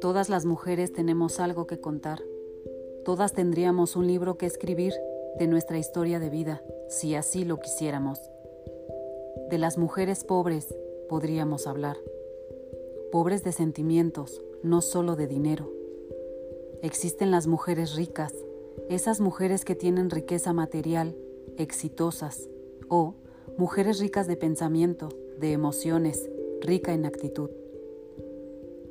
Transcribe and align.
Todas 0.00 0.28
las 0.28 0.44
mujeres 0.44 0.92
tenemos 0.92 1.40
algo 1.40 1.66
que 1.66 1.80
contar. 1.80 2.20
Todas 3.04 3.32
tendríamos 3.32 3.96
un 3.96 4.06
libro 4.06 4.38
que 4.38 4.46
escribir 4.46 4.92
de 5.38 5.46
nuestra 5.46 5.78
historia 5.78 6.18
de 6.20 6.30
vida, 6.30 6.62
si 6.88 7.14
así 7.14 7.44
lo 7.44 7.58
quisiéramos. 7.58 8.20
De 9.50 9.58
las 9.58 9.78
mujeres 9.78 10.24
pobres 10.24 10.74
podríamos 11.08 11.66
hablar. 11.66 11.96
Pobres 13.12 13.44
de 13.44 13.52
sentimientos, 13.52 14.42
no 14.62 14.80
solo 14.80 15.16
de 15.16 15.26
dinero. 15.26 15.70
Existen 16.82 17.30
las 17.30 17.46
mujeres 17.46 17.94
ricas, 17.94 18.34
esas 18.88 19.20
mujeres 19.20 19.64
que 19.64 19.74
tienen 19.74 20.10
riqueza 20.10 20.52
material, 20.52 21.16
exitosas, 21.56 22.48
o 22.88 23.14
mujeres 23.58 24.00
ricas 24.00 24.26
de 24.26 24.36
pensamiento, 24.36 25.08
de 25.38 25.52
emociones, 25.52 26.28
rica 26.60 26.92
en 26.92 27.06
actitud. 27.06 27.50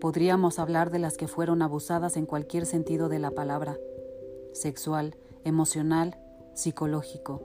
Podríamos 0.02 0.58
hablar 0.58 0.90
de 0.90 0.98
las 0.98 1.18
que 1.18 1.28
fueron 1.28 1.62
abusadas 1.62 2.18
en 2.18 2.26
cualquier 2.26 2.66
sentido 2.66 3.08
de 3.08 3.20
la 3.20 3.30
palabra, 3.30 3.78
sexual, 4.54 5.16
emocional, 5.44 6.18
psicológico. 6.56 7.44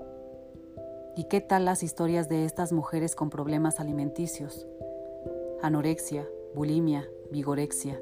¿Y 1.15 1.25
qué 1.25 1.43
tal 1.43 1.67
las 1.67 1.83
historias 1.83 2.30
de 2.30 2.47
estas 2.47 2.73
mujeres 2.73 3.15
con 3.15 3.29
problemas 3.29 3.80
alimenticios? 3.80 4.66
Anorexia, 5.61 6.27
bulimia, 6.55 7.07
vigorexia. 7.30 8.01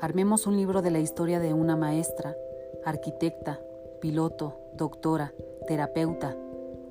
Armemos 0.00 0.48
un 0.48 0.56
libro 0.56 0.82
de 0.82 0.90
la 0.90 0.98
historia 0.98 1.38
de 1.38 1.54
una 1.54 1.76
maestra, 1.76 2.36
arquitecta, 2.84 3.60
piloto, 4.00 4.56
doctora, 4.74 5.32
terapeuta 5.68 6.36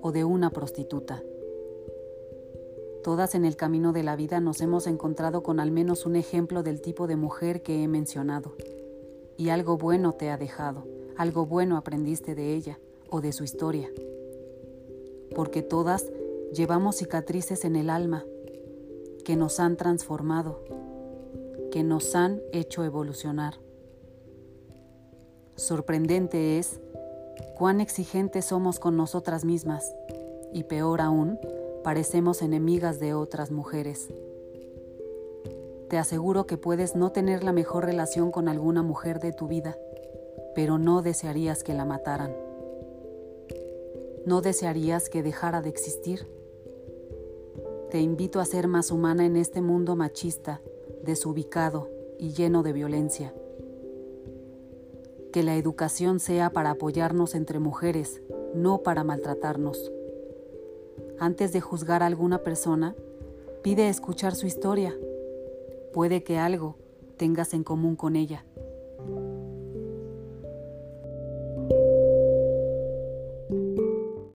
o 0.02 0.12
de 0.12 0.24
una 0.24 0.50
prostituta. 0.50 1.24
Todas 3.04 3.34
en 3.34 3.46
el 3.46 3.56
camino 3.56 3.94
de 3.94 4.04
la 4.04 4.16
vida 4.16 4.40
nos 4.42 4.60
hemos 4.62 4.86
encontrado 4.86 5.42
con 5.42 5.60
al 5.60 5.72
menos 5.72 6.06
un 6.06 6.16
ejemplo 6.16 6.64
del 6.64 6.82
tipo 6.82 7.08
de 7.08 7.16
mujer 7.16 7.62
que 7.64 7.82
he 7.82 7.88
mencionado. 7.88 8.54
Y 9.38 9.50
algo 9.50 9.78
bueno 9.78 10.14
te 10.14 10.30
ha 10.30 10.38
dejado, 10.38 10.86
algo 11.16 11.46
bueno 11.46 11.78
aprendiste 11.78 12.36
de 12.36 12.54
ella 12.54 12.80
o 13.10 13.22
de 13.22 13.32
su 13.32 13.44
historia. 13.44 13.90
Porque 15.34 15.62
todas 15.62 16.12
llevamos 16.54 16.98
cicatrices 16.98 17.64
en 17.64 17.76
el 17.78 17.90
alma 17.90 18.26
que 19.24 19.36
nos 19.36 19.60
han 19.60 19.78
transformado, 19.78 20.62
que 21.72 21.84
nos 21.84 22.16
han 22.16 22.42
hecho 22.52 22.84
evolucionar. 22.84 23.56
Sorprendente 25.56 26.58
es 26.58 26.80
cuán 27.60 27.82
exigentes 27.82 28.46
somos 28.46 28.80
con 28.80 28.96
nosotras 28.96 29.44
mismas 29.44 29.94
y 30.54 30.64
peor 30.64 31.02
aún, 31.02 31.38
parecemos 31.84 32.42
enemigas 32.42 33.02
de 33.02 33.14
otras 33.14 33.52
mujeres. 33.52 34.08
Te 35.90 35.98
aseguro 35.98 36.48
que 36.48 36.56
puedes 36.56 36.96
no 36.96 37.12
tener 37.12 37.44
la 37.44 37.52
mejor 37.52 37.84
relación 37.84 38.32
con 38.32 38.48
alguna 38.48 38.82
mujer 38.82 39.20
de 39.20 39.34
tu 39.34 39.50
vida, 39.50 39.78
pero 40.56 40.78
no 40.78 41.02
desearías 41.02 41.62
que 41.62 41.74
la 41.74 41.84
mataran. 41.84 42.34
¿No 44.26 44.40
desearías 44.40 45.10
que 45.10 45.22
dejara 45.22 45.62
de 45.62 45.68
existir? 45.68 46.30
Te 47.92 48.00
invito 48.00 48.40
a 48.40 48.46
ser 48.46 48.70
más 48.70 48.90
humana 48.90 49.26
en 49.26 49.36
este 49.36 49.60
mundo 49.60 49.98
machista, 49.98 50.62
desubicado 51.04 51.90
y 52.18 52.32
lleno 52.32 52.64
de 52.64 52.72
violencia. 52.72 53.34
Que 55.32 55.44
la 55.44 55.56
educación 55.56 56.20
sea 56.20 56.52
para 56.52 56.72
apoyarnos 56.72 57.36
entre 57.36 57.60
mujeres, 57.60 58.22
no 58.56 58.80
para 58.80 59.04
maltratarnos. 59.04 59.92
Antes 61.20 61.54
de 61.54 61.62
juzgar 61.62 62.02
a 62.02 62.08
alguna 62.08 62.40
persona, 62.40 62.96
pide 63.62 63.90
escuchar 63.90 64.36
su 64.36 64.48
historia. 64.48 64.96
Puede 65.94 66.24
que 66.24 66.38
algo 66.38 66.78
tengas 67.18 67.54
en 67.54 67.64
común 67.64 67.96
con 67.96 68.16
ella. 68.16 68.46